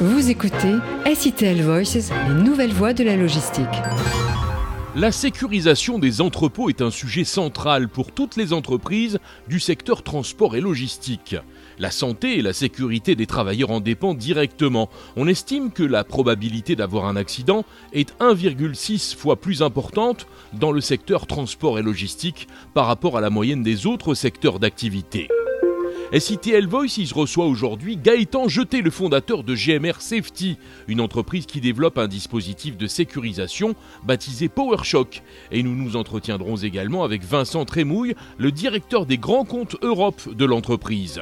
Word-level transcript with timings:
Vous 0.00 0.28
écoutez 0.28 0.74
SITL 1.14 1.62
Voices, 1.62 2.10
les 2.26 2.34
nouvelles 2.42 2.72
voies 2.72 2.94
de 2.94 3.04
la 3.04 3.14
logistique. 3.14 3.64
La 4.96 5.12
sécurisation 5.12 6.00
des 6.00 6.20
entrepôts 6.20 6.68
est 6.68 6.82
un 6.82 6.90
sujet 6.90 7.22
central 7.22 7.88
pour 7.88 8.10
toutes 8.10 8.34
les 8.34 8.52
entreprises 8.52 9.20
du 9.46 9.60
secteur 9.60 10.02
transport 10.02 10.56
et 10.56 10.60
logistique. 10.60 11.36
La 11.78 11.92
santé 11.92 12.38
et 12.38 12.42
la 12.42 12.52
sécurité 12.52 13.14
des 13.14 13.26
travailleurs 13.26 13.70
en 13.70 13.78
dépendent 13.78 14.18
directement. 14.18 14.90
On 15.14 15.28
estime 15.28 15.70
que 15.70 15.84
la 15.84 16.02
probabilité 16.02 16.74
d'avoir 16.74 17.04
un 17.06 17.14
accident 17.14 17.64
est 17.92 18.18
1,6 18.18 19.16
fois 19.16 19.36
plus 19.36 19.62
importante 19.62 20.26
dans 20.54 20.72
le 20.72 20.80
secteur 20.80 21.28
transport 21.28 21.78
et 21.78 21.82
logistique 21.82 22.48
par 22.74 22.86
rapport 22.86 23.16
à 23.16 23.20
la 23.20 23.30
moyenne 23.30 23.62
des 23.62 23.86
autres 23.86 24.14
secteurs 24.14 24.58
d'activité. 24.58 25.28
SITL 26.12 26.66
Voices 26.66 27.12
reçoit 27.12 27.46
aujourd'hui 27.46 27.96
Gaëtan 27.96 28.48
Jeté, 28.48 28.82
le 28.82 28.90
fondateur 28.90 29.42
de 29.42 29.54
GMR 29.54 30.00
Safety, 30.00 30.58
une 30.86 31.00
entreprise 31.00 31.46
qui 31.46 31.60
développe 31.60 31.98
un 31.98 32.06
dispositif 32.06 32.76
de 32.76 32.86
sécurisation 32.86 33.74
baptisé 34.04 34.48
PowerShock. 34.48 35.22
Et 35.50 35.62
nous 35.62 35.74
nous 35.74 35.96
entretiendrons 35.96 36.56
également 36.56 37.04
avec 37.04 37.24
Vincent 37.24 37.64
Trémouille, 37.64 38.14
le 38.38 38.52
directeur 38.52 39.06
des 39.06 39.18
grands 39.18 39.44
comptes 39.44 39.76
Europe 39.82 40.34
de 40.34 40.44
l'entreprise. 40.44 41.20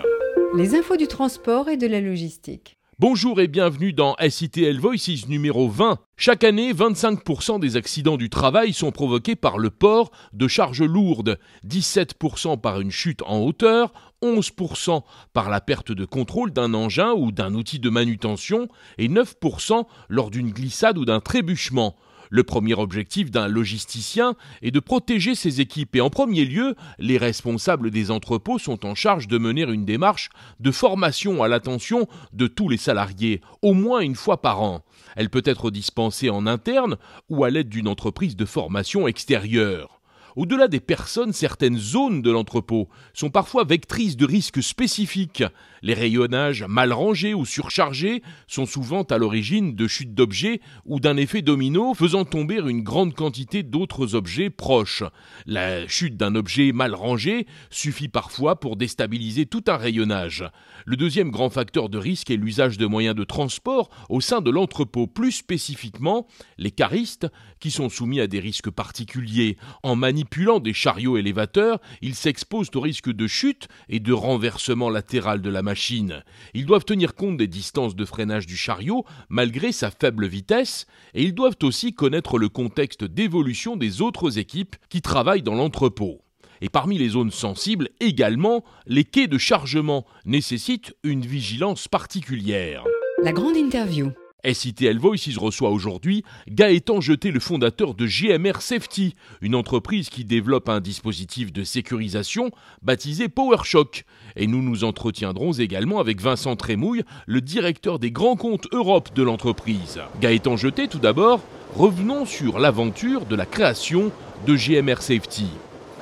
Les 0.56 0.74
infos 0.74 0.96
du 0.96 1.06
transport 1.06 1.68
et 1.68 1.76
de 1.76 1.86
la 1.86 2.00
logistique. 2.00 2.76
Bonjour 3.02 3.40
et 3.40 3.48
bienvenue 3.48 3.92
dans 3.92 4.14
SITL 4.20 4.78
Voices 4.78 5.26
numéro 5.26 5.68
20. 5.68 5.98
Chaque 6.16 6.44
année, 6.44 6.72
25% 6.72 7.58
des 7.58 7.76
accidents 7.76 8.16
du 8.16 8.30
travail 8.30 8.72
sont 8.72 8.92
provoqués 8.92 9.34
par 9.34 9.58
le 9.58 9.70
port 9.70 10.12
de 10.32 10.46
charges 10.46 10.84
lourdes, 10.84 11.36
17% 11.66 12.60
par 12.60 12.80
une 12.80 12.92
chute 12.92 13.22
en 13.26 13.40
hauteur, 13.40 13.92
11% 14.22 15.02
par 15.32 15.50
la 15.50 15.60
perte 15.60 15.90
de 15.90 16.04
contrôle 16.04 16.52
d'un 16.52 16.74
engin 16.74 17.10
ou 17.10 17.32
d'un 17.32 17.54
outil 17.54 17.80
de 17.80 17.90
manutention 17.90 18.68
et 18.98 19.08
9% 19.08 19.84
lors 20.08 20.30
d'une 20.30 20.52
glissade 20.52 20.96
ou 20.96 21.04
d'un 21.04 21.18
trébuchement. 21.18 21.96
Le 22.34 22.44
premier 22.44 22.72
objectif 22.72 23.30
d'un 23.30 23.46
logisticien 23.46 24.36
est 24.62 24.70
de 24.70 24.80
protéger 24.80 25.34
ses 25.34 25.60
équipes 25.60 25.94
et 25.96 26.00
en 26.00 26.08
premier 26.08 26.46
lieu, 26.46 26.76
les 26.98 27.18
responsables 27.18 27.90
des 27.90 28.10
entrepôts 28.10 28.58
sont 28.58 28.86
en 28.86 28.94
charge 28.94 29.28
de 29.28 29.36
mener 29.36 29.64
une 29.64 29.84
démarche 29.84 30.30
de 30.58 30.70
formation 30.70 31.42
à 31.42 31.48
l'attention 31.48 32.08
de 32.32 32.46
tous 32.46 32.70
les 32.70 32.78
salariés, 32.78 33.42
au 33.60 33.74
moins 33.74 34.00
une 34.00 34.14
fois 34.14 34.40
par 34.40 34.62
an. 34.62 34.82
Elle 35.14 35.28
peut 35.28 35.42
être 35.44 35.70
dispensée 35.70 36.30
en 36.30 36.46
interne 36.46 36.96
ou 37.28 37.44
à 37.44 37.50
l'aide 37.50 37.68
d'une 37.68 37.86
entreprise 37.86 38.34
de 38.34 38.46
formation 38.46 39.06
extérieure. 39.06 40.01
Au-delà 40.34 40.66
des 40.66 40.80
personnes, 40.80 41.32
certaines 41.32 41.76
zones 41.76 42.22
de 42.22 42.30
l'entrepôt 42.30 42.88
sont 43.12 43.30
parfois 43.30 43.64
vectrices 43.64 44.16
de 44.16 44.24
risques 44.24 44.62
spécifiques. 44.62 45.44
Les 45.82 45.94
rayonnages 45.94 46.64
mal 46.64 46.92
rangés 46.92 47.34
ou 47.34 47.44
surchargés 47.44 48.22
sont 48.46 48.64
souvent 48.64 49.02
à 49.02 49.18
l'origine 49.18 49.74
de 49.74 49.86
chutes 49.86 50.14
d'objets 50.14 50.60
ou 50.86 51.00
d'un 51.00 51.16
effet 51.16 51.42
domino 51.42 51.92
faisant 51.92 52.24
tomber 52.24 52.56
une 52.56 52.82
grande 52.82 53.14
quantité 53.14 53.62
d'autres 53.62 54.14
objets 54.14 54.48
proches. 54.48 55.02
La 55.44 55.86
chute 55.88 56.16
d'un 56.16 56.34
objet 56.34 56.72
mal 56.72 56.94
rangé 56.94 57.46
suffit 57.70 58.08
parfois 58.08 58.58
pour 58.58 58.76
déstabiliser 58.76 59.46
tout 59.46 59.64
un 59.66 59.76
rayonnage. 59.76 60.44
Le 60.86 60.96
deuxième 60.96 61.30
grand 61.30 61.50
facteur 61.50 61.88
de 61.88 61.98
risque 61.98 62.30
est 62.30 62.36
l'usage 62.36 62.78
de 62.78 62.86
moyens 62.86 63.14
de 63.14 63.24
transport 63.24 63.90
au 64.08 64.20
sein 64.20 64.40
de 64.40 64.50
l'entrepôt, 64.50 65.06
plus 65.06 65.32
spécifiquement 65.32 66.26
les 66.58 66.70
caristes 66.70 67.26
qui 67.60 67.70
sont 67.70 67.88
soumis 67.88 68.20
à 68.20 68.26
des 68.26 68.40
risques 68.40 68.70
particuliers 68.70 69.56
en 69.82 69.96
manipulant 70.22 70.60
des 70.60 70.72
chariots 70.72 71.16
élévateurs, 71.16 71.80
ils 72.00 72.14
s'exposent 72.14 72.70
au 72.76 72.80
risque 72.80 73.10
de 73.10 73.26
chute 73.26 73.66
et 73.88 73.98
de 73.98 74.12
renversement 74.12 74.88
latéral 74.88 75.42
de 75.42 75.50
la 75.50 75.62
machine. 75.62 76.22
Ils 76.54 76.64
doivent 76.64 76.84
tenir 76.84 77.16
compte 77.16 77.36
des 77.36 77.48
distances 77.48 77.96
de 77.96 78.04
freinage 78.04 78.46
du 78.46 78.56
chariot 78.56 79.04
malgré 79.28 79.72
sa 79.72 79.90
faible 79.90 80.28
vitesse 80.28 80.86
et 81.14 81.24
ils 81.24 81.34
doivent 81.34 81.56
aussi 81.64 81.92
connaître 81.92 82.38
le 82.38 82.48
contexte 82.48 83.02
d'évolution 83.02 83.76
des 83.76 84.00
autres 84.00 84.38
équipes 84.38 84.76
qui 84.88 85.02
travaillent 85.02 85.42
dans 85.42 85.56
l'entrepôt. 85.56 86.20
Et 86.60 86.68
parmi 86.68 86.98
les 86.98 87.08
zones 87.08 87.32
sensibles 87.32 87.88
également, 87.98 88.62
les 88.86 89.02
quais 89.02 89.26
de 89.26 89.38
chargement 89.38 90.06
nécessitent 90.24 90.94
une 91.02 91.22
vigilance 91.22 91.88
particulière. 91.88 92.84
La 93.24 93.32
grande 93.32 93.56
interview. 93.56 94.12
SITL 94.44 94.98
Voices 94.98 95.38
reçoit 95.38 95.70
aujourd'hui 95.70 96.24
Gaëtan 96.48 97.00
Jeté, 97.00 97.30
le 97.30 97.40
fondateur 97.40 97.94
de 97.94 98.06
GMR 98.06 98.60
Safety, 98.60 99.14
une 99.40 99.54
entreprise 99.54 100.08
qui 100.08 100.24
développe 100.24 100.68
un 100.68 100.80
dispositif 100.80 101.52
de 101.52 101.64
sécurisation 101.64 102.50
baptisé 102.82 103.28
PowerShock. 103.28 104.04
Et 104.36 104.46
nous 104.46 104.62
nous 104.62 104.84
entretiendrons 104.84 105.52
également 105.52 106.00
avec 106.00 106.20
Vincent 106.20 106.56
Trémouille, 106.56 107.04
le 107.26 107.40
directeur 107.40 107.98
des 107.98 108.10
grands 108.10 108.36
comptes 108.36 108.66
Europe 108.72 109.14
de 109.14 109.22
l'entreprise. 109.22 110.00
Gaëtan 110.20 110.56
Jeté, 110.56 110.88
tout 110.88 110.98
d'abord, 110.98 111.40
revenons 111.76 112.24
sur 112.24 112.58
l'aventure 112.58 113.26
de 113.26 113.36
la 113.36 113.46
création 113.46 114.10
de 114.46 114.56
GMR 114.56 115.00
Safety. 115.00 115.46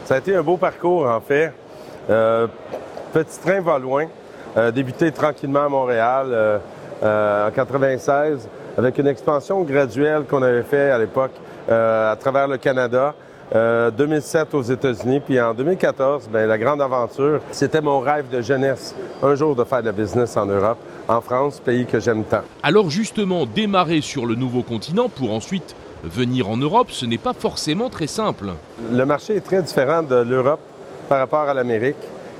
Ça 0.04 0.14
a 0.14 0.18
été 0.18 0.34
un 0.34 0.42
beau 0.42 0.56
parcours, 0.56 1.06
en 1.06 1.20
fait. 1.20 1.52
Euh, 2.08 2.46
petit 3.12 3.38
train 3.38 3.60
va 3.60 3.78
loin. 3.78 4.06
Euh, 4.56 4.72
débuté 4.72 5.12
tranquillement 5.12 5.66
à 5.66 5.68
Montréal. 5.68 6.26
Euh, 6.30 6.58
euh, 7.02 7.48
en 7.48 7.50
96 7.50 8.46
avec 8.76 8.98
une 8.98 9.06
expansion 9.06 9.62
graduelle 9.62 10.24
qu'on 10.28 10.42
avait 10.42 10.62
fait 10.62 10.90
à 10.90 10.98
l'époque 10.98 11.30
euh, 11.70 12.12
à 12.12 12.16
travers 12.16 12.46
le 12.46 12.58
Canada. 12.58 13.14
2007 13.52 14.48
euh, 14.54 14.58
aux 14.58 14.62
États-Unis, 14.62 15.18
puis 15.18 15.40
en 15.40 15.54
2014, 15.54 16.28
ben, 16.32 16.46
la 16.46 16.56
grande 16.56 16.80
aventure, 16.80 17.40
c'était 17.50 17.80
mon 17.80 17.98
rêve 17.98 18.26
de 18.30 18.40
jeunesse, 18.42 18.94
un 19.24 19.34
jour 19.34 19.56
de 19.56 19.64
faire 19.64 19.80
de 19.80 19.86
la 19.86 19.92
business 19.92 20.36
en 20.36 20.46
Europe, 20.46 20.78
en 21.08 21.20
France, 21.20 21.58
pays 21.58 21.84
que 21.84 21.98
j'aime 21.98 22.22
tant. 22.22 22.42
Alors 22.62 22.90
justement, 22.90 23.46
démarrer 23.46 24.02
sur 24.02 24.24
le 24.24 24.36
nouveau 24.36 24.62
continent 24.62 25.08
pour 25.08 25.32
ensuite 25.32 25.74
venir 26.04 26.48
en 26.48 26.58
Europe, 26.58 26.92
ce 26.92 27.06
n'est 27.06 27.18
pas 27.18 27.32
forcément 27.32 27.90
très 27.90 28.06
simple. 28.06 28.50
Le 28.92 29.04
marché 29.04 29.34
est 29.34 29.40
très 29.40 29.62
différent 29.62 30.04
de 30.04 30.16
l'Europe 30.16 30.60
par 31.08 31.18
rapport 31.18 31.48
à 31.48 31.54
l'Amérique 31.54 31.96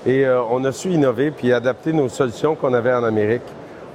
et 0.07 0.25
on 0.29 0.65
a 0.65 0.71
su 0.71 0.91
innover 0.91 1.33
puis 1.33 1.53
adapter 1.53 1.93
nos 1.93 2.09
solutions 2.09 2.55
qu'on 2.55 2.73
avait 2.73 2.95
en 2.95 3.03
Amérique. 3.03 3.43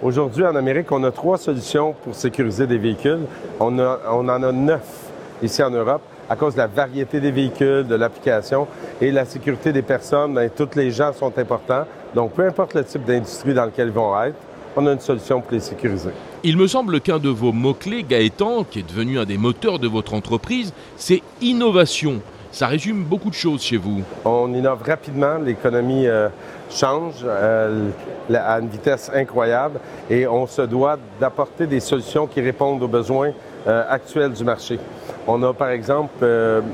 Aujourd'hui, 0.04 0.46
en 0.46 0.56
Amérique, 0.56 0.92
on 0.92 1.04
a 1.06 1.12
trois 1.12 1.38
solutions 1.38 1.96
pour 2.04 2.16
sécuriser 2.16 2.68
des 2.68 2.78
véhicules. 2.78 3.22
On, 3.60 3.80
en 3.80 4.30
a 4.30 4.52
neuf 4.52 5.10
ici 5.42 5.64
en 5.64 5.70
Europe 5.70 6.02
à 6.30 6.36
cause 6.36 6.54
de 6.54 6.60
la 6.60 6.68
variété 6.68 7.20
des 7.20 7.32
véhicules, 7.32 7.88
de 7.88 7.96
l'application 7.96 8.68
et 9.00 9.12
la 9.12 9.26
sécurité 9.26 9.72
des 9.72 9.82
personnes. 9.82 10.34
Bien, 10.34 10.50
tous 10.50 10.76
les 10.76 10.92
gens 10.92 11.14
sont 11.14 11.38
importants. 11.38 11.86
Donc, 12.14 12.34
peu 12.34 12.46
importe 12.46 12.74
le 12.74 12.84
type 12.84 13.06
d'industrie 13.06 13.54
dans 13.54 13.66
lequel 13.66 13.88
ils 13.88 13.94
vont 13.94 14.22
être, 14.22 14.36
on 14.76 14.86
a 14.86 14.92
une 14.92 15.00
solution 15.00 15.40
pour 15.40 15.54
les 15.54 15.62
sécuriser. 15.62 16.10
Il 16.44 16.58
me 16.58 16.68
semble 16.68 17.00
qu'un 17.00 17.20
de 17.20 17.30
vos 17.30 17.54
mots-clés, 17.54 18.04
Gaëtan, 18.04 18.66
qui 18.66 18.80
est 18.80 18.88
devenu 18.88 19.18
un 19.18 19.26
des 19.26 19.38
moteurs 19.38 19.80
de 19.80 19.88
votre 19.88 20.14
entreprise, 20.14 20.74
c'est 20.98 21.22
innovation. 21.42 22.22
Ça 22.56 22.68
résume 22.68 23.04
beaucoup 23.04 23.30
de 23.30 23.36
choses 23.36 23.62
chez 23.62 23.76
vous. 23.76 24.02
On 24.24 24.54
innove 24.54 24.82
rapidement, 24.82 25.40
l'économie 25.40 26.08
euh, 26.08 26.30
change 26.70 27.16
euh, 27.26 27.90
à 28.34 28.60
une 28.62 28.70
vitesse 28.70 29.12
incroyable 29.14 29.82
et 30.10 30.26
on 30.26 30.48
se 30.48 30.62
doit 30.62 30.98
d'apporter 31.20 31.68
des 31.68 31.82
solutions 31.82 32.28
qui 32.28 32.40
répondent 32.40 32.82
aux 32.82 32.88
besoins 32.88 33.34
euh, 33.68 33.84
actuels 33.90 34.32
du 34.32 34.46
marché. 34.46 34.80
On 35.28 35.44
a 35.44 35.54
par 35.54 35.68
exemple, 35.68 36.26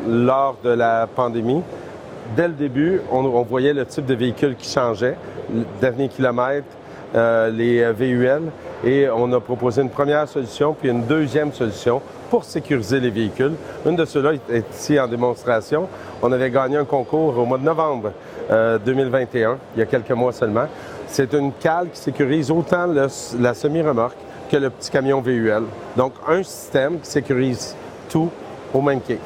lors 0.08 0.56
de 0.64 0.70
la 0.70 1.08
pandémie, 1.08 1.64
dès 2.36 2.48
le 2.48 2.54
début, 2.54 3.02
on, 3.12 3.26
on, 3.26 3.42
voyait 3.42 3.74
le 3.74 3.88
type 3.88 4.06
de 4.06 4.14
véhicule 4.14 4.56
qui 4.56 4.70
changeait, 4.70 5.18
dernier 5.82 6.10
kilomètre, 6.10 6.68
les 7.16 7.92
VUL, 7.92 8.52
et 8.86 9.10
on 9.10 9.34
a 9.34 9.40
proposé 9.40 9.82
une 9.82 9.90
première 9.90 10.28
solution 10.28 10.76
puis 10.80 10.90
une 10.90 11.06
deuxième 11.06 11.52
solution 11.54 12.04
pour 12.32 12.46
sécuriser 12.46 13.02
les 13.02 13.10
véhicules. 13.10 13.52
Une 13.86 13.98
de 13.98 14.06
ceux-là 14.06 14.32
est 14.50 14.66
ici 14.74 14.98
en 14.98 15.08
démonstration. 15.08 15.90
On 16.22 16.32
avait 16.32 16.50
gagné 16.50 16.78
un 16.78 16.86
concours 16.86 17.38
au 17.38 17.46
mois 17.46 17.58
de 17.58 17.66
novembre 17.66 18.14
2021, 18.50 19.50
euh, 19.50 19.56
il 19.76 19.80
y 19.80 19.82
a 19.84 19.86
quelques 19.86 20.12
mois 20.12 20.32
seulement. 20.32 20.66
C'est 21.08 21.34
une 21.34 21.52
cale 21.52 21.90
qui 21.92 22.00
sécurise 22.00 22.50
autant 22.50 22.88
la 22.88 23.54
semi-remorque 23.54 24.16
que 24.50 24.56
le 24.56 24.70
petit 24.70 24.90
camion 24.90 25.20
VUL. 25.22 25.64
Donc, 25.98 26.14
un 26.26 26.42
système 26.42 27.02
qui 27.02 27.10
sécurise 27.10 27.76
tout 28.10 28.30
au 28.74 28.82
même 28.82 29.02
quai. 29.02 29.20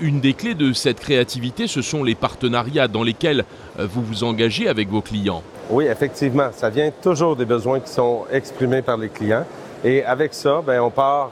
Une 0.00 0.20
des 0.20 0.34
clés 0.34 0.54
de 0.54 0.74
cette 0.74 1.00
créativité, 1.00 1.66
ce 1.66 1.80
sont 1.80 2.04
les 2.04 2.14
partenariats 2.14 2.88
dans 2.88 3.02
lesquels 3.02 3.44
euh, 3.78 3.86
vous 3.90 4.02
vous 4.02 4.24
engagez 4.24 4.68
avec 4.68 4.90
vos 4.90 5.00
clients. 5.00 5.42
Oui, 5.70 5.86
effectivement. 5.86 6.50
Ça 6.52 6.68
vient 6.68 6.90
toujours 7.02 7.34
des 7.34 7.46
besoins 7.46 7.80
qui 7.80 7.90
sont 7.90 8.24
exprimés 8.30 8.82
par 8.82 8.98
les 8.98 9.08
clients. 9.08 9.46
Et 9.84 10.04
avec 10.04 10.34
ça, 10.34 10.62
bien, 10.66 10.82
on 10.82 10.90
part 10.90 11.30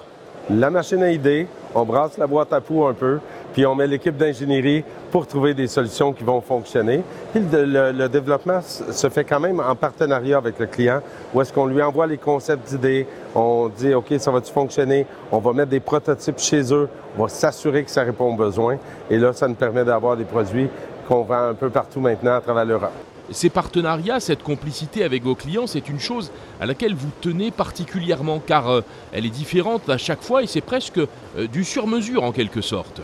la 0.59 0.71
machine 0.71 1.03
à 1.03 1.11
idées, 1.11 1.47
on 1.75 1.85
brasse 1.85 2.19
la 2.19 2.27
boîte 2.27 2.53
à 2.53 2.61
poux 2.61 2.85
un 2.85 2.93
peu, 2.93 3.21
puis 3.53 3.65
on 3.67 3.75
met 3.75 3.87
l'équipe 3.87 4.17
d'ingénierie 4.17 4.85
pour 5.11 5.27
trouver 5.27 5.55
des 5.55 5.67
solutions 5.67 6.13
qui 6.13 6.25
vont 6.25 6.41
fonctionner. 6.41 7.03
Puis 7.33 7.43
le, 7.53 8.09
développement 8.09 8.61
se 8.63 9.09
fait 9.09 9.25
quand 9.25 9.41
même 9.41 9.61
en 9.61 9.75
partenariat 9.75 10.39
avec 10.39 10.59
le 10.59 10.67
client, 10.67 11.01
où 11.33 11.41
est-ce 11.41 11.53
qu'on 11.53 11.67
lui 11.67 11.83
envoie 11.83 12.07
les 12.07 12.19
concepts 12.19 12.69
d'idées, 12.69 13.07
on 13.35 13.69
dit 13.69 13.95
OK, 13.95 14.13
ça 14.19 14.31
va-tu 14.31 14.53
fonctionner, 14.53 15.07
on 15.31 15.39
va 15.39 15.53
mettre 15.53 15.71
des 15.71 15.81
prototypes 15.81 16.39
chez 16.39 16.73
eux, 16.73 16.89
on 17.17 17.23
va 17.23 17.29
s'assurer 17.29 17.85
que 17.85 17.91
ça 17.91 18.03
répond 18.03 18.33
aux 18.33 18.37
besoins, 18.37 18.79
et 19.09 19.19
là, 19.19 19.33
ça 19.33 19.47
nous 19.47 19.55
permet 19.55 19.85
d'avoir 19.85 20.17
des 20.17 20.25
produits 20.25 20.69
qu'on 21.09 21.23
vend 21.23 21.49
un 21.49 21.55
peu 21.55 21.71
partout 21.71 22.01
maintenant 22.01 22.35
à 22.35 22.41
travers 22.41 22.65
l'Europe. 22.65 22.93
Ces 23.33 23.49
partenariats, 23.49 24.19
cette 24.19 24.43
complicité 24.43 25.05
avec 25.05 25.23
vos 25.23 25.37
clients, 25.37 25.69
c'est 25.69 25.89
une 25.89 26.01
chose 26.01 26.33
à 26.61 26.67
laquelle 26.67 26.95
vous 26.95 27.11
tenez 27.21 27.53
particulièrement 27.53 28.41
car 28.45 28.69
euh, 28.69 28.81
elle 29.13 29.25
est 29.25 29.31
différente 29.31 29.89
à 29.89 29.99
chaque 29.99 30.21
fois 30.21 30.43
et 30.43 30.49
c'est 30.49 30.61
presque 30.61 30.99
euh, 30.99 31.47
du 31.47 31.63
sur-mesure 31.63 32.25
en 32.25 32.33
quelque 32.33 32.61
sorte. 32.61 33.03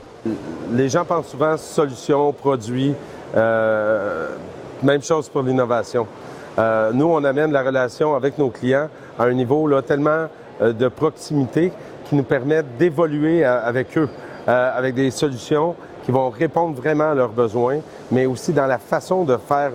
Les 0.72 0.88
gens 0.88 1.04
pensent 1.04 1.28
souvent 1.28 1.56
solutions, 1.56 2.32
produits, 2.32 2.92
euh, 3.36 4.30
même 4.82 5.00
chose 5.00 5.28
pour 5.28 5.42
l'innovation. 5.42 6.08
nous, 6.58 7.06
on 7.06 7.22
amène 7.22 7.52
la 7.52 7.62
relation 7.62 8.16
avec 8.16 8.36
nos 8.36 8.50
clients 8.50 8.88
à 9.16 9.24
un 9.24 9.32
niveau 9.32 9.68
là, 9.68 9.80
tellement 9.80 10.26
de 10.60 10.88
proximité 10.88 11.70
qui 12.08 12.16
nous 12.16 12.24
permet 12.24 12.64
d'évoluer 12.78 13.44
avec 13.44 13.96
eux, 13.96 14.08
avec 14.46 14.94
des 14.94 15.10
solutions 15.10 15.76
qui 16.06 16.12
vont 16.12 16.30
répondre 16.30 16.80
vraiment 16.80 17.10
à 17.10 17.14
leurs 17.14 17.30
besoins, 17.30 17.80
mais 18.12 18.26
aussi 18.26 18.52
dans 18.52 18.66
la 18.66 18.78
façon 18.78 19.24
de 19.24 19.36
faire 19.36 19.72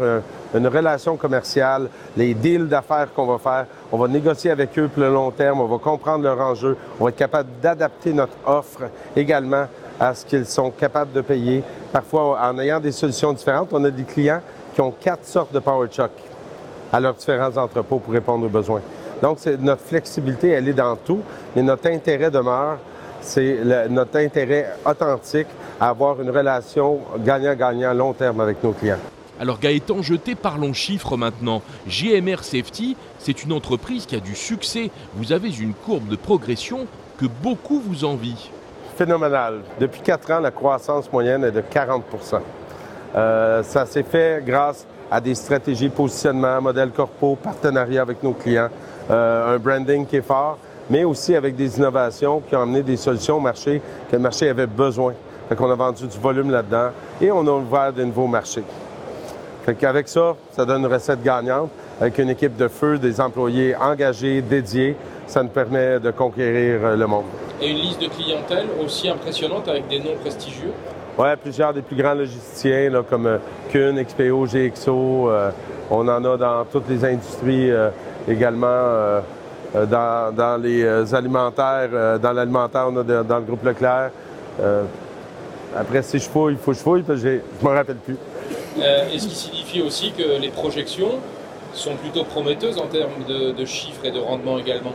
une 0.55 0.65
relation 0.65 1.17
commerciale, 1.17 1.89
les 2.15 2.33
deals 2.33 2.69
d'affaires 2.69 3.13
qu'on 3.13 3.25
va 3.25 3.37
faire. 3.37 3.65
On 3.91 3.97
va 3.97 4.07
négocier 4.07 4.49
avec 4.49 4.79
eux 4.79 4.89
le 4.95 5.11
long 5.11 5.29
terme, 5.31 5.59
on 5.59 5.65
va 5.65 5.77
comprendre 5.77 6.23
leurs 6.23 6.39
enjeux, 6.39 6.77
on 7.01 7.03
va 7.03 7.09
être 7.09 7.17
capable 7.17 7.49
d'adapter 7.61 8.13
notre 8.13 8.37
offre 8.45 8.83
également 9.13 9.65
à 9.99 10.15
ce 10.15 10.25
qu'ils 10.25 10.45
sont 10.45 10.71
capables 10.71 11.11
de 11.11 11.19
payer. 11.19 11.63
Parfois, 11.91 12.39
en 12.41 12.57
ayant 12.59 12.79
des 12.79 12.93
solutions 12.93 13.33
différentes, 13.33 13.67
on 13.73 13.83
a 13.83 13.91
des 13.91 14.03
clients 14.03 14.41
qui 14.73 14.79
ont 14.79 14.91
quatre 14.91 15.25
sortes 15.25 15.53
de 15.53 15.59
Power 15.59 15.89
à 16.93 16.99
leurs 17.01 17.15
différents 17.15 17.57
entrepôts 17.57 17.99
pour 17.99 18.13
répondre 18.13 18.45
aux 18.45 18.49
besoins. 18.49 18.81
Donc, 19.21 19.45
notre 19.59 19.81
flexibilité, 19.81 20.51
elle 20.51 20.69
est 20.69 20.73
dans 20.73 20.95
tout, 20.95 21.19
mais 21.57 21.61
notre 21.61 21.89
intérêt 21.89 22.31
demeure, 22.31 22.77
c'est 23.21 23.59
notre 23.89 24.17
intérêt 24.17 24.73
authentique 24.85 25.47
à 25.79 25.89
avoir 25.89 26.21
une 26.21 26.29
relation 26.29 26.99
gagnant-gagnant 27.19 27.93
long 27.93 28.13
terme 28.13 28.41
avec 28.41 28.63
nos 28.63 28.71
clients. 28.71 28.97
Alors 29.39 29.59
Gaëtan 29.59 30.03
Jeté, 30.03 30.35
parlons 30.35 30.73
chiffres 30.73 31.17
maintenant. 31.17 31.63
GMR 31.87 32.43
Safety, 32.43 32.95
c'est 33.17 33.43
une 33.43 33.53
entreprise 33.53 34.05
qui 34.05 34.15
a 34.15 34.19
du 34.19 34.35
succès. 34.35 34.91
Vous 35.15 35.31
avez 35.31 35.49
une 35.57 35.73
courbe 35.73 36.07
de 36.09 36.15
progression 36.15 36.85
que 37.17 37.25
beaucoup 37.25 37.79
vous 37.79 38.05
envient. 38.05 38.51
Phénoménal. 38.95 39.61
Depuis 39.79 40.01
quatre 40.01 40.29
ans, 40.29 40.39
la 40.39 40.51
croissance 40.51 41.11
moyenne 41.11 41.43
est 41.43 41.51
de 41.51 41.61
40% 41.61 42.03
euh, 43.15 43.63
Ça 43.63 43.87
s'est 43.87 44.03
fait 44.03 44.43
grâce 44.45 44.85
à 45.09 45.19
des 45.19 45.33
stratégies 45.33 45.89
de 45.89 45.93
positionnement, 45.93 46.61
modèle 46.61 46.91
corpo, 46.91 47.35
partenariat 47.35 48.03
avec 48.03 48.21
nos 48.21 48.33
clients, 48.33 48.69
euh, 49.09 49.55
un 49.55 49.57
branding 49.57 50.05
qui 50.05 50.17
est 50.17 50.21
fort, 50.21 50.59
mais 50.91 51.05
aussi 51.05 51.33
avec 51.35 51.55
des 51.55 51.77
innovations 51.77 52.41
qui 52.41 52.53
ont 52.53 52.63
amené 52.63 52.83
des 52.83 52.97
solutions 52.97 53.37
au 53.37 53.39
marché 53.39 53.81
que 54.09 54.15
le 54.17 54.21
marché 54.21 54.49
avait 54.49 54.67
besoin. 54.67 55.13
Fait 55.47 55.55
qu'on 55.55 55.71
a 55.71 55.75
vendu 55.75 56.05
du 56.05 56.17
volume 56.17 56.51
là-dedans 56.51 56.89
et 57.21 57.31
on 57.31 57.47
a 57.47 57.51
ouvert 57.51 57.93
de 57.93 58.03
nouveaux 58.03 58.27
marchés. 58.27 58.63
Fait 59.65 59.73
qu'avec 59.73 60.09
ça, 60.09 60.35
ça 60.51 60.65
donne 60.65 60.81
une 60.81 60.91
recette 60.91 61.23
gagnante. 61.23 61.69
Avec 62.01 62.17
une 62.17 62.29
équipe 62.29 62.57
de 62.57 62.67
feu, 62.67 62.97
des 62.97 63.21
employés 63.21 63.73
engagés, 63.75 64.41
dédiés, 64.41 64.97
ça 65.27 65.41
nous 65.43 65.49
permet 65.49 65.99
de 65.99 66.11
conquérir 66.11 66.79
euh, 66.83 66.95
le 66.97 67.07
monde. 67.07 67.25
Et 67.61 67.69
une 67.69 67.77
liste 67.77 68.01
de 68.01 68.07
clientèle 68.07 68.65
aussi 68.83 69.07
impressionnante 69.07 69.69
avec 69.69 69.87
des 69.87 69.99
noms 69.99 70.17
prestigieux? 70.19 70.73
Oui, 71.17 71.27
plusieurs 71.41 71.73
des 71.73 71.83
plus 71.83 71.95
grands 71.95 72.15
logisticiens 72.15 72.89
là, 72.89 73.03
comme 73.07 73.27
euh, 73.27 73.37
Kuhn, 73.69 74.01
XPO, 74.03 74.45
GXO. 74.45 75.29
Euh, 75.29 75.51
on 75.89 76.07
en 76.07 76.25
a 76.25 76.37
dans 76.37 76.65
toutes 76.65 76.89
les 76.89 77.05
industries 77.05 77.69
également. 78.27 79.21
Dans, 79.73 80.61
les 80.61 81.13
alimentaires, 81.13 82.19
dans 82.19 82.33
l'alimentaire, 82.33 82.87
on 82.89 82.97
a 82.97 83.03
dans 83.03 83.37
le 83.37 83.45
groupe 83.45 83.63
Leclerc. 83.63 84.11
après, 85.75 86.01
si 86.01 86.19
je 86.19 86.29
fouille, 86.29 86.53
il 86.53 86.59
faut 86.59 86.71
que 86.71 86.77
je 86.77 86.83
fouille, 86.83 87.03
je 87.07 87.27
ne 87.27 87.39
me 87.63 87.69
rappelle 87.69 87.97
plus. 87.97 88.17
Euh, 88.79 89.09
et 89.13 89.19
ce 89.19 89.27
qui 89.27 89.35
signifie 89.35 89.81
aussi 89.81 90.11
que 90.11 90.39
les 90.39 90.49
projections 90.49 91.19
sont 91.73 91.95
plutôt 91.95 92.23
prometteuses 92.23 92.77
en 92.77 92.87
termes 92.87 93.23
de, 93.27 93.65
chiffres 93.65 94.05
et 94.05 94.11
de 94.11 94.19
rendement 94.19 94.57
également? 94.57 94.93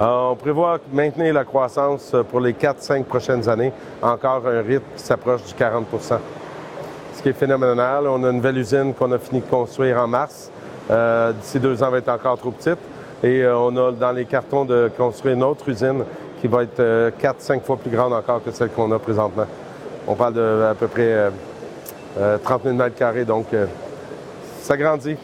Euh, 0.00 0.30
on 0.30 0.36
prévoit 0.36 0.78
maintenir 0.92 1.34
la 1.34 1.44
croissance 1.44 2.14
pour 2.30 2.40
les 2.40 2.52
4-5 2.52 3.04
prochaines 3.04 3.48
années, 3.48 3.72
encore 4.00 4.46
un 4.46 4.62
rythme 4.62 4.84
qui 4.96 5.02
s'approche 5.02 5.42
du 5.44 5.52
40% 5.52 6.18
Ce 7.14 7.22
qui 7.22 7.28
est 7.28 7.32
phénoménal. 7.32 8.06
On 8.06 8.24
a 8.24 8.30
une 8.30 8.36
nouvelle 8.36 8.58
usine 8.58 8.94
qu'on 8.94 9.12
a 9.12 9.18
fini 9.18 9.40
de 9.40 9.46
construire 9.46 9.98
en 9.98 10.06
mars. 10.06 10.50
Euh, 10.90 11.32
d'ici 11.32 11.60
deux 11.60 11.82
ans, 11.82 11.86
elle 11.86 11.92
va 11.92 11.98
être 11.98 12.08
encore 12.08 12.38
trop 12.38 12.50
petite. 12.50 12.78
Et 13.22 13.46
on 13.46 13.76
a 13.76 13.92
dans 13.92 14.12
les 14.12 14.24
cartons 14.24 14.64
de 14.64 14.90
construire 14.96 15.34
une 15.34 15.42
autre 15.42 15.68
usine 15.68 16.04
qui 16.40 16.46
va 16.46 16.62
être 16.62 17.12
4-5 17.20 17.62
fois 17.62 17.76
plus 17.76 17.90
grande 17.90 18.14
encore 18.14 18.42
que 18.42 18.50
celle 18.50 18.70
qu'on 18.70 18.90
a 18.92 18.98
présentement. 18.98 19.46
On 20.06 20.14
parle 20.14 20.34
de 20.34 20.62
à 20.70 20.74
peu 20.74 20.86
près 20.88 21.30
30 22.42 22.62
000 22.64 22.74
mètres 22.74 22.96
carrés. 22.96 23.24
Donc, 23.24 23.46
euh, 23.52 23.66
ça 24.60 24.76
grandit. 24.76 25.16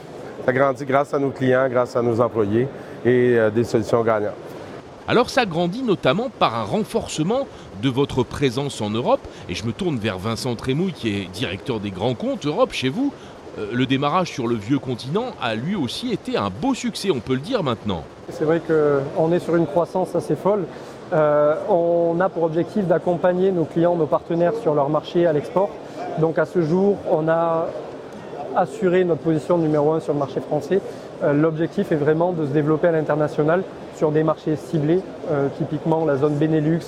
Ça 0.45 0.53
grandit 0.53 0.85
grâce 0.85 1.13
à 1.15 1.19
nos 1.19 1.31
clients, 1.31 1.69
grâce 1.69 1.97
à 1.97 2.03
nos 2.03 2.21
employés 2.21 2.69
et 3.05 3.37
euh, 3.37 3.51
des 3.51 3.65
solutions 3.65 4.03
gagnantes. 4.03 4.35
Alors 5.09 5.31
ça 5.31 5.47
grandit 5.47 5.83
notamment 5.83 6.31
par 6.31 6.57
un 6.57 6.65
renforcement 6.65 7.47
de 7.81 7.89
votre 7.89 8.25
présence 8.25 8.81
en 8.81 8.91
Europe. 8.91 9.21
Et 9.49 9.55
je 9.55 9.65
me 9.65 9.73
tourne 9.73 9.99
vers 9.99 10.19
Vincent 10.19 10.55
Trémouille, 10.57 10.93
qui 10.93 11.17
est 11.17 11.27
directeur 11.27 11.79
des 11.79 11.91
grands 11.91 12.15
comptes 12.15 12.45
Europe 12.45 12.73
chez 12.73 12.89
vous. 12.89 13.13
Euh, 13.59 13.67
le 13.73 13.87
démarrage 13.87 14.31
sur 14.31 14.47
le 14.47 14.55
vieux 14.55 14.79
continent 14.79 15.27
a 15.41 15.55
lui 15.55 15.75
aussi 15.75 16.13
été 16.13 16.37
un 16.37 16.51
beau 16.51 16.75
succès, 16.75 17.11
on 17.11 17.21
peut 17.21 17.35
le 17.35 17.41
dire 17.41 17.63
maintenant. 17.63 18.05
C'est 18.31 18.45
vrai 18.45 18.61
qu'on 18.61 19.33
est 19.33 19.39
sur 19.39 19.57
une 19.57 19.67
croissance 19.67 20.15
assez 20.15 20.37
folle. 20.37 20.65
on 21.13 22.17
a 22.21 22.29
pour 22.29 22.43
objectif 22.43 22.87
d'accompagner 22.87 23.53
nos 23.53 23.65
clients, 23.65 23.95
nos 23.95 24.07
partenaires 24.07 24.55
sur 24.61 24.75
leur 24.75 24.89
marché 24.89 25.27
à 25.27 25.33
l'export. 25.33 25.71
Donc 26.19 26.39
à 26.39 26.45
ce 26.47 26.63
jour, 26.63 26.97
on 27.11 27.29
a 27.29 27.67
assuré 28.57 29.05
notre 29.05 29.23
position 29.23 29.59
numéro 29.59 29.93
un 29.93 30.01
sur 30.01 30.13
le 30.13 30.19
marché 30.19 30.41
français. 30.41 30.81
Euh, 31.23 31.33
l'objectif 31.33 31.93
est 31.93 31.97
vraiment 31.97 32.33
de 32.33 32.47
se 32.47 32.51
développer 32.51 32.89
à 32.89 32.93
l'international 32.93 33.63
sur 33.95 34.11
des 34.11 34.23
marchés 34.23 34.57
ciblés, 34.57 35.01
euh, 35.31 35.49
typiquement 35.57 36.05
la 36.05 36.17
zone 36.17 36.35
Benelux, 36.35 36.81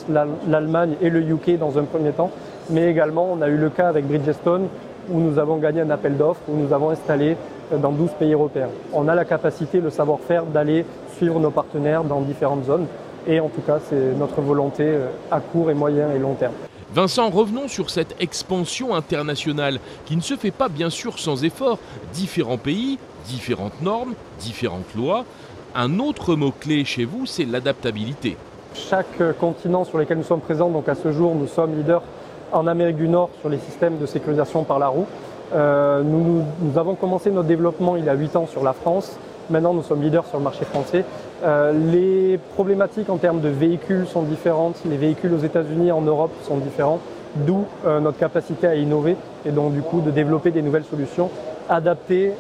l'Allemagne 0.47 0.95
et 1.01 1.11
le 1.11 1.21
UK 1.21 1.59
dans 1.59 1.79
un 1.79 1.85
premier 1.85 2.11
temps. 2.11 2.31
Mais 2.71 2.91
également, 2.91 3.29
on 3.33 3.41
a 3.41 3.49
eu 3.49 3.57
le 3.57 3.71
cas 3.71 3.89
avec 3.89 4.07
Bridgestone 4.07 4.69
où 5.11 5.21
nous 5.21 5.39
avons 5.39 5.59
gagné 5.59 5.81
un 5.81 5.91
appel 5.91 6.17
d'offres, 6.17 6.41
où 6.49 6.57
nous 6.57 6.73
avons 6.73 6.91
installé 6.91 7.37
euh, 7.73 7.79
dans 7.79 7.93
12 7.93 8.11
pays 8.19 8.33
européens. 8.33 8.71
On 8.93 9.09
a 9.09 9.15
la 9.15 9.25
capacité, 9.25 9.81
le 9.81 9.91
savoir-faire 9.91 10.45
d'aller 10.45 10.85
suivre 11.17 11.41
nos 11.41 11.51
partenaires 11.51 12.05
dans 12.05 12.21
différentes 12.21 12.65
zones. 12.65 12.87
Et 13.27 13.41
en 13.41 13.49
tout 13.49 13.61
cas, 13.61 13.79
c'est 13.89 14.17
notre 14.19 14.41
volonté 14.41 14.91
à 15.31 15.41
court 15.41 15.71
et 15.71 15.75
moyen 15.75 16.11
et 16.13 16.19
long 16.19 16.35
terme. 16.35 16.55
Vincent, 16.95 17.29
revenons 17.29 17.69
sur 17.69 17.91
cette 17.91 18.17
expansion 18.19 18.95
internationale 18.95 19.79
qui 20.07 20.17
ne 20.17 20.23
se 20.23 20.37
fait 20.37 20.51
pas 20.51 20.71
bien 20.71 20.89
sûr 20.89 21.19
sans 21.19 21.45
effort. 21.45 21.79
Différents 22.15 22.57
pays, 22.57 22.99
différentes 23.27 23.83
normes, 23.83 24.15
différentes 24.41 24.95
lois. 24.97 25.27
Un 25.75 25.99
autre 25.99 26.35
mot-clé 26.35 26.87
chez 26.87 27.05
vous, 27.05 27.27
c'est 27.27 27.45
l'adaptabilité. 27.45 28.39
Chaque 28.75 29.23
continent 29.39 29.85
sur 29.85 29.99
lequel 29.99 30.17
nous 30.19 30.25
sommes 30.25 30.41
présents, 30.41 30.71
donc 30.71 30.89
à 30.89 30.95
ce 30.95 31.13
jour, 31.13 31.35
nous 31.35 31.47
sommes 31.47 31.77
leaders 31.77 32.03
en 32.53 32.67
Amérique 32.67 32.97
du 32.97 33.09
Nord 33.09 33.31
sur 33.41 33.49
les 33.49 33.59
systèmes 33.59 33.99
de 33.99 34.07
sécurisation 34.07 34.65
par 34.65 34.79
la 34.79 34.89
roue. 34.89 35.07
Euh, 35.55 36.03
nous, 36.03 36.45
avons 36.79 36.95
commencé 36.95 37.31
notre 37.31 37.49
développement 37.49 37.97
il 37.97 38.05
y 38.05 38.09
a 38.09 38.15
8 38.15 38.37
ans 38.37 38.47
sur 38.47 38.63
la 38.63 38.73
France. 38.73 39.19
Maintenant, 39.51 39.73
nous 39.73 39.83
sommes 39.83 40.03
leaders 40.03 40.27
sur 40.27 40.39
le 40.39 40.45
marché 40.45 40.65
français. 40.65 41.05
Euh, 41.45 41.73
les 41.73 42.39
problématiques 42.55 43.09
en 43.09 43.17
termes 43.17 43.41
de 43.41 43.49
véhicules 43.49 44.07
sont 44.07 44.23
différentes. 44.23 44.77
Les 44.85 44.97
véhicules 44.97 45.33
aux 45.33 45.39
États-Unis, 45.39 45.91
en 45.91 46.03
Europe 46.03 46.33
sont 46.43 46.59
différents, 46.59 46.99
d'où 47.37 47.65
euh, 47.87 48.01
notre 48.01 48.19
capacité 48.19 48.67
à 48.67 48.75
innover 48.75 49.17
et 49.47 49.51
donc 49.51 49.73
du 49.73 49.81
coup 49.81 50.01
de 50.01 50.11
développer 50.11 50.51
des 50.51 50.63
nouvelles 50.63 50.85
solutions 50.85 51.31
adaptées 51.71 52.33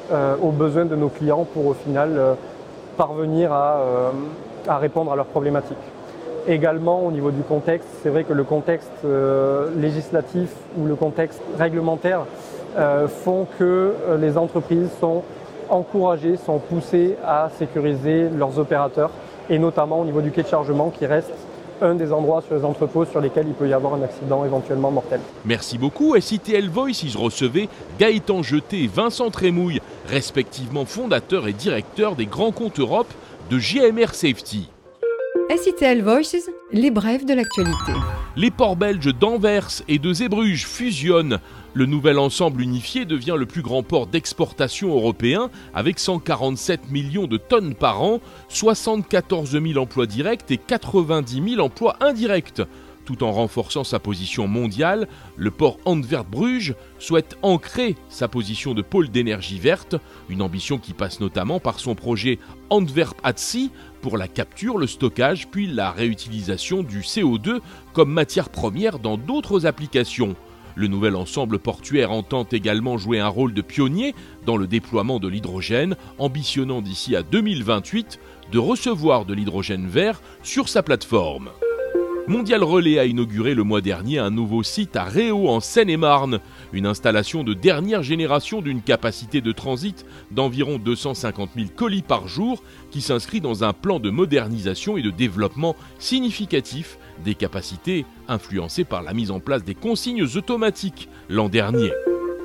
aux 0.42 0.52
besoins 0.52 0.86
de 0.86 0.96
nos 0.96 1.10
clients 1.10 1.46
pour 1.52 1.66
au 1.66 1.74
final 1.74 2.18
parvenir 2.96 3.52
à, 3.52 3.82
répondre 4.78 5.12
à 5.12 5.16
leurs 5.16 5.26
problématiques. 5.26 5.76
Également 6.48 7.04
au 7.04 7.12
niveau 7.12 7.30
du 7.30 7.42
contexte, 7.42 7.88
c'est 8.02 8.08
vrai 8.08 8.24
que 8.24 8.32
le 8.32 8.42
contexte 8.42 8.90
législatif 9.76 10.48
ou 10.78 10.86
le 10.86 10.94
contexte 10.94 11.42
réglementaire 11.58 12.24
font 13.06 13.46
que 13.58 13.92
les 14.18 14.38
entreprises 14.38 14.88
sont 14.98 15.22
encouragés, 15.68 16.36
sont 16.36 16.58
poussés 16.58 17.16
à 17.22 17.50
sécuriser 17.58 18.28
leurs 18.30 18.58
opérateurs 18.58 19.10
et 19.50 19.58
notamment 19.58 20.00
au 20.00 20.04
niveau 20.04 20.20
du 20.20 20.30
quai 20.30 20.42
de 20.42 20.48
chargement 20.48 20.90
qui 20.90 21.06
reste 21.06 21.32
un 21.80 21.94
des 21.94 22.12
endroits 22.12 22.42
sur 22.42 22.56
les 22.56 22.64
entrepôts 22.64 23.04
sur 23.04 23.20
lesquels 23.20 23.46
il 23.46 23.54
peut 23.54 23.68
y 23.68 23.72
avoir 23.72 23.94
un 23.94 24.02
accident 24.02 24.44
éventuellement 24.44 24.90
mortel. 24.90 25.20
Merci 25.44 25.78
beaucoup. 25.78 26.18
SITL 26.18 26.68
Voice, 26.68 27.06
je 27.06 27.18
recevais 27.18 27.68
Gaëtan 27.98 28.42
Jeté 28.42 28.84
et 28.84 28.88
Vincent 28.88 29.30
Trémouille, 29.30 29.80
respectivement 30.08 30.84
fondateurs 30.84 31.46
et 31.46 31.52
directeurs 31.52 32.16
des 32.16 32.26
grands 32.26 32.52
comptes 32.52 32.80
Europe 32.80 33.12
de 33.50 33.58
GMR 33.58 34.12
Safety. 34.12 34.70
SITL 35.50 36.02
Voices, 36.02 36.50
les 36.72 36.90
brèves 36.90 37.24
de 37.24 37.32
l'actualité. 37.32 37.92
Les 38.36 38.50
ports 38.50 38.76
belges 38.76 39.14
d'Anvers 39.14 39.82
et 39.88 39.98
de 39.98 40.12
Zeebrugge 40.12 40.66
fusionnent. 40.66 41.38
Le 41.72 41.86
nouvel 41.86 42.18
ensemble 42.18 42.60
unifié 42.60 43.06
devient 43.06 43.36
le 43.38 43.46
plus 43.46 43.62
grand 43.62 43.82
port 43.82 44.06
d'exportation 44.06 44.94
européen 44.94 45.48
avec 45.72 46.00
147 46.00 46.90
millions 46.90 47.26
de 47.26 47.38
tonnes 47.38 47.74
par 47.74 48.02
an, 48.02 48.20
74 48.50 49.52
000 49.52 49.78
emplois 49.78 50.06
directs 50.06 50.50
et 50.50 50.58
90 50.58 51.54
000 51.54 51.64
emplois 51.64 51.96
indirects. 52.00 52.60
Tout 53.08 53.24
en 53.24 53.32
renforçant 53.32 53.84
sa 53.84 53.98
position 53.98 54.46
mondiale, 54.48 55.08
le 55.38 55.50
port 55.50 55.78
Antwerp-Bruges 55.86 56.74
souhaite 56.98 57.38
ancrer 57.40 57.96
sa 58.10 58.28
position 58.28 58.74
de 58.74 58.82
pôle 58.82 59.08
d'énergie 59.08 59.58
verte, 59.58 59.96
une 60.28 60.42
ambition 60.42 60.76
qui 60.76 60.92
passe 60.92 61.18
notamment 61.18 61.58
par 61.58 61.80
son 61.80 61.94
projet 61.94 62.38
Antwerp 62.68 63.18
at 63.24 63.38
Sea 63.38 63.70
pour 64.02 64.18
la 64.18 64.28
capture, 64.28 64.76
le 64.76 64.86
stockage 64.86 65.48
puis 65.48 65.66
la 65.66 65.90
réutilisation 65.90 66.82
du 66.82 67.00
CO2 67.00 67.60
comme 67.94 68.12
matière 68.12 68.50
première 68.50 68.98
dans 68.98 69.16
d'autres 69.16 69.64
applications. 69.64 70.36
Le 70.74 70.86
nouvel 70.86 71.16
ensemble 71.16 71.58
portuaire 71.58 72.12
entend 72.12 72.44
également 72.52 72.98
jouer 72.98 73.20
un 73.20 73.28
rôle 73.28 73.54
de 73.54 73.62
pionnier 73.62 74.14
dans 74.44 74.58
le 74.58 74.66
déploiement 74.66 75.18
de 75.18 75.28
l'hydrogène, 75.28 75.96
ambitionnant 76.18 76.82
d'ici 76.82 77.16
à 77.16 77.22
2028 77.22 78.20
de 78.52 78.58
recevoir 78.58 79.24
de 79.24 79.32
l'hydrogène 79.32 79.88
vert 79.88 80.20
sur 80.42 80.68
sa 80.68 80.82
plateforme. 80.82 81.48
Mondial 82.28 82.62
Relais 82.62 82.98
a 82.98 83.06
inauguré 83.06 83.54
le 83.54 83.62
mois 83.62 83.80
dernier 83.80 84.18
un 84.18 84.28
nouveau 84.28 84.62
site 84.62 84.96
à 84.96 85.04
Réau 85.04 85.48
en 85.48 85.60
Seine-et-Marne, 85.60 86.40
une 86.74 86.84
installation 86.84 87.42
de 87.42 87.54
dernière 87.54 88.02
génération 88.02 88.60
d'une 88.60 88.82
capacité 88.82 89.40
de 89.40 89.50
transit 89.50 90.04
d'environ 90.30 90.78
250 90.78 91.52
000 91.56 91.68
colis 91.74 92.02
par 92.02 92.28
jour 92.28 92.62
qui 92.90 93.00
s'inscrit 93.00 93.40
dans 93.40 93.64
un 93.64 93.72
plan 93.72 93.98
de 93.98 94.10
modernisation 94.10 94.98
et 94.98 95.02
de 95.02 95.10
développement 95.10 95.74
significatif 95.98 96.98
des 97.24 97.34
capacités 97.34 98.04
influencées 98.28 98.84
par 98.84 99.02
la 99.02 99.14
mise 99.14 99.30
en 99.30 99.40
place 99.40 99.64
des 99.64 99.74
consignes 99.74 100.24
automatiques 100.36 101.08
l'an 101.30 101.48
dernier. 101.48 101.92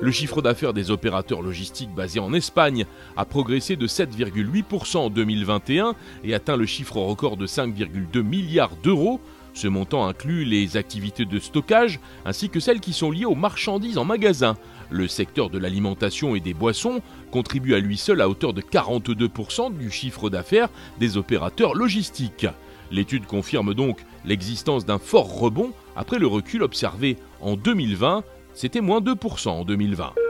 Le 0.00 0.10
chiffre 0.10 0.40
d'affaires 0.40 0.72
des 0.72 0.90
opérateurs 0.90 1.42
logistiques 1.42 1.94
basés 1.94 2.20
en 2.20 2.32
Espagne 2.32 2.86
a 3.18 3.26
progressé 3.26 3.76
de 3.76 3.86
7,8% 3.86 4.96
en 4.96 5.10
2021 5.10 5.94
et 6.24 6.34
atteint 6.34 6.56
le 6.56 6.64
chiffre 6.64 6.96
record 6.96 7.36
de 7.36 7.46
5,2 7.46 8.22
milliards 8.22 8.76
d'euros, 8.82 9.20
ce 9.54 9.68
montant 9.68 10.06
inclut 10.06 10.44
les 10.44 10.76
activités 10.76 11.24
de 11.24 11.38
stockage 11.38 12.00
ainsi 12.24 12.50
que 12.50 12.60
celles 12.60 12.80
qui 12.80 12.92
sont 12.92 13.10
liées 13.10 13.24
aux 13.24 13.34
marchandises 13.34 13.98
en 13.98 14.04
magasin. 14.04 14.56
Le 14.90 15.08
secteur 15.08 15.48
de 15.48 15.58
l'alimentation 15.58 16.34
et 16.34 16.40
des 16.40 16.54
boissons 16.54 17.00
contribue 17.30 17.74
à 17.74 17.78
lui 17.78 17.96
seul 17.96 18.20
à 18.20 18.28
hauteur 18.28 18.52
de 18.52 18.60
42% 18.60 19.76
du 19.76 19.90
chiffre 19.90 20.28
d'affaires 20.28 20.68
des 20.98 21.16
opérateurs 21.16 21.74
logistiques. 21.74 22.46
L'étude 22.90 23.26
confirme 23.26 23.74
donc 23.74 24.04
l'existence 24.24 24.84
d'un 24.84 24.98
fort 24.98 25.38
rebond 25.38 25.72
après 25.96 26.18
le 26.18 26.26
recul 26.26 26.62
observé 26.62 27.16
en 27.40 27.56
2020, 27.56 28.24
c'était 28.52 28.80
moins 28.80 29.00
2% 29.00 29.48
en 29.48 29.64
2020. 29.64 30.23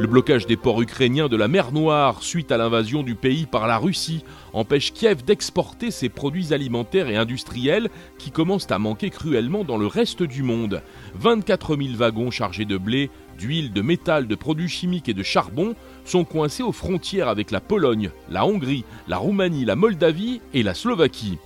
Le 0.00 0.06
blocage 0.06 0.46
des 0.46 0.56
ports 0.56 0.80
ukrainiens 0.80 1.28
de 1.28 1.36
la 1.36 1.46
mer 1.46 1.72
Noire 1.72 2.22
suite 2.22 2.52
à 2.52 2.56
l'invasion 2.56 3.02
du 3.02 3.16
pays 3.16 3.44
par 3.44 3.66
la 3.66 3.76
Russie 3.76 4.24
empêche 4.54 4.94
Kiev 4.94 5.22
d'exporter 5.26 5.90
ses 5.90 6.08
produits 6.08 6.54
alimentaires 6.54 7.10
et 7.10 7.16
industriels 7.16 7.90
qui 8.16 8.30
commencent 8.30 8.70
à 8.70 8.78
manquer 8.78 9.10
cruellement 9.10 9.62
dans 9.62 9.76
le 9.76 9.86
reste 9.86 10.22
du 10.22 10.42
monde. 10.42 10.80
24 11.16 11.76
000 11.76 11.96
wagons 11.96 12.30
chargés 12.30 12.64
de 12.64 12.78
blé, 12.78 13.10
d'huile, 13.38 13.74
de 13.74 13.82
métal, 13.82 14.26
de 14.26 14.34
produits 14.34 14.70
chimiques 14.70 15.10
et 15.10 15.14
de 15.14 15.22
charbon 15.22 15.74
sont 16.06 16.24
coincés 16.24 16.62
aux 16.62 16.72
frontières 16.72 17.28
avec 17.28 17.50
la 17.50 17.60
Pologne, 17.60 18.10
la 18.30 18.46
Hongrie, 18.46 18.86
la 19.06 19.18
Roumanie, 19.18 19.66
la 19.66 19.76
Moldavie 19.76 20.40
et 20.54 20.62
la 20.62 20.72
Slovaquie. 20.72 21.36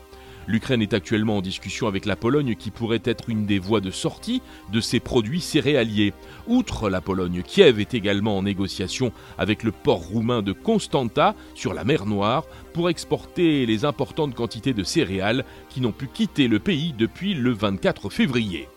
L'Ukraine 0.46 0.82
est 0.82 0.94
actuellement 0.94 1.38
en 1.38 1.42
discussion 1.42 1.86
avec 1.86 2.06
la 2.06 2.16
Pologne 2.16 2.54
qui 2.54 2.70
pourrait 2.70 3.02
être 3.04 3.30
une 3.30 3.46
des 3.46 3.58
voies 3.58 3.80
de 3.80 3.90
sortie 3.90 4.42
de 4.72 4.80
ces 4.80 5.00
produits 5.00 5.40
céréaliers. 5.40 6.12
Outre 6.46 6.90
la 6.90 7.00
Pologne, 7.00 7.42
Kiev 7.44 7.80
est 7.80 7.94
également 7.94 8.36
en 8.38 8.42
négociation 8.42 9.12
avec 9.38 9.62
le 9.62 9.72
port 9.72 10.02
roumain 10.02 10.42
de 10.42 10.52
Constanta 10.52 11.34
sur 11.54 11.74
la 11.74 11.84
mer 11.84 12.06
Noire 12.06 12.44
pour 12.72 12.90
exporter 12.90 13.66
les 13.66 13.84
importantes 13.84 14.34
quantités 14.34 14.74
de 14.74 14.84
céréales 14.84 15.44
qui 15.70 15.80
n'ont 15.80 15.92
pu 15.92 16.08
quitter 16.08 16.48
le 16.48 16.58
pays 16.58 16.94
depuis 16.96 17.34
le 17.34 17.52
24 17.52 18.10
février. 18.10 18.68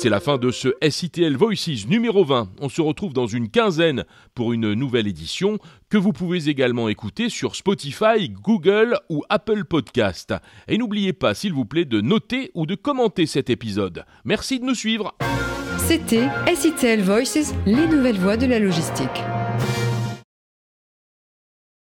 C'est 0.00 0.10
la 0.10 0.20
fin 0.20 0.38
de 0.38 0.52
ce 0.52 0.68
SITL 0.88 1.36
Voices 1.36 1.88
numéro 1.88 2.24
20. 2.24 2.50
On 2.60 2.68
se 2.68 2.80
retrouve 2.80 3.12
dans 3.12 3.26
une 3.26 3.48
quinzaine 3.48 4.04
pour 4.32 4.52
une 4.52 4.74
nouvelle 4.74 5.08
édition 5.08 5.58
que 5.90 5.98
vous 5.98 6.12
pouvez 6.12 6.48
également 6.48 6.88
écouter 6.88 7.28
sur 7.28 7.56
Spotify, 7.56 8.28
Google 8.30 8.96
ou 9.08 9.24
Apple 9.28 9.64
Podcast. 9.64 10.34
Et 10.68 10.78
n'oubliez 10.78 11.12
pas, 11.12 11.34
s'il 11.34 11.52
vous 11.52 11.64
plaît, 11.64 11.84
de 11.84 12.00
noter 12.00 12.52
ou 12.54 12.64
de 12.64 12.76
commenter 12.76 13.26
cet 13.26 13.50
épisode. 13.50 14.04
Merci 14.24 14.60
de 14.60 14.66
nous 14.66 14.76
suivre. 14.76 15.16
C'était 15.78 16.28
SITL 16.54 17.02
Voices, 17.02 17.52
les 17.66 17.88
nouvelles 17.88 18.20
voies 18.20 18.36
de 18.36 18.46
la 18.46 18.60
logistique. 18.60 19.24